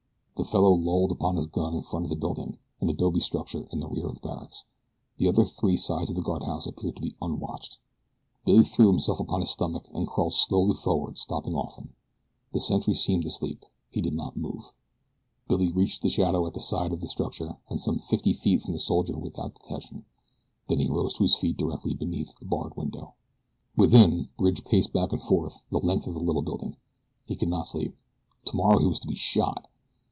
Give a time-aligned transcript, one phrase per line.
[0.37, 3.79] The fellow lolled upon his gun in front of the building an adobe structure in
[3.79, 4.63] the rear of the barracks.
[5.17, 7.77] The other three sides of the guardhouse appeared to be unwatched.
[8.43, 11.93] Billy threw himself upon his stomach and crawled slowly forward stopping often.
[12.53, 13.67] The sentry seemed asleep.
[13.91, 14.73] He did not move.
[15.47, 18.73] Billy reached the shadow at the side of the structure and some fifty feet from
[18.73, 20.05] the soldier without detection.
[20.67, 23.13] Then he rose to his feet directly beneath a barred window.
[23.77, 26.77] Within Bridge paced back and forth the length of the little building.
[27.27, 27.95] He could not sleep.
[28.43, 29.67] Tomorrow he was to be shot!